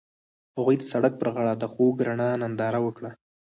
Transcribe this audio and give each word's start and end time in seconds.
هغوی 0.57 0.75
د 0.79 0.83
سړک 0.93 1.13
پر 1.17 1.29
غاړه 1.33 1.53
د 1.57 1.63
خوږ 1.73 1.97
رڼا 2.07 2.29
ننداره 2.41 2.79
وکړه. 2.83 3.11